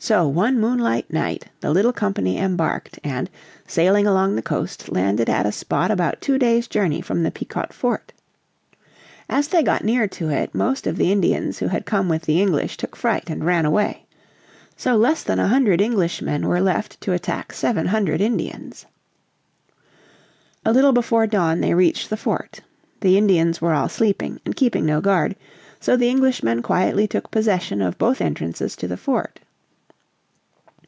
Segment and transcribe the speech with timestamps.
[0.00, 3.30] So one moonlight night the little company embarked, and,
[3.66, 7.68] sailing along the coast, landed at a spot about two days' journey from the Pequot
[7.70, 8.12] fort.
[9.30, 12.38] As they got near to it most of the Indians who had come with the
[12.38, 14.04] English took fright and ran away.
[14.76, 18.84] So less than a hundred Englishmen were left to attack seven hundred Indians.
[20.66, 22.60] A little before dawn they reached the fort.
[23.00, 25.34] The Indians were all sleeping and keeping no guard,
[25.80, 29.40] so the Englishmen quietly took possession of both entrances to the fort.